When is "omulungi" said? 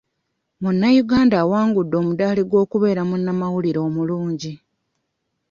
3.87-4.53